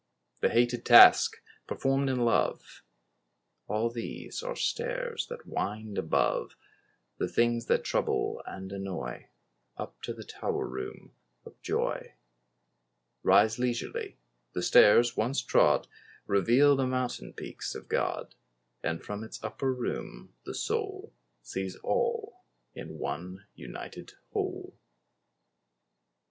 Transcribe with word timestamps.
The 0.39 0.49
hated 0.49 0.83
task 0.83 1.43
performed 1.67 2.09
in 2.09 2.25
love— 2.25 2.81
All 3.67 3.91
these 3.91 4.41
are 4.41 4.55
stairs 4.55 5.27
that 5.27 5.45
wind 5.45 5.99
above 5.99 6.55
The 7.19 7.27
things 7.27 7.67
that 7.67 7.83
trouble 7.83 8.41
and 8.47 8.71
annoy, 8.71 9.27
Up 9.77 10.01
to 10.01 10.11
the 10.15 10.23
Tower 10.23 10.65
room 10.67 11.13
of 11.45 11.61
joy. 11.61 12.15
Rise 13.21 13.59
leisurely; 13.59 14.17
the 14.53 14.63
stairs 14.63 15.15
once 15.15 15.39
trod 15.39 15.87
Reveal 16.25 16.75
the 16.75 16.87
mountain 16.87 17.31
peaks 17.31 17.75
of 17.75 17.87
God; 17.87 18.33
And 18.81 19.03
from 19.03 19.23
its 19.23 19.43
upper 19.43 19.71
room 19.71 20.33
the 20.45 20.55
soul 20.55 21.13
Sees 21.43 21.75
all, 21.83 22.43
in 22.73 22.97
one 22.97 23.45
united 23.53 24.13
whole. 24.31 24.75